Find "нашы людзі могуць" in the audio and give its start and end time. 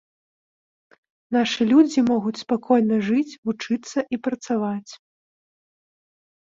1.37-2.35